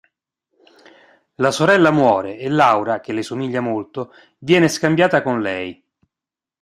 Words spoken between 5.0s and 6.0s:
con lei.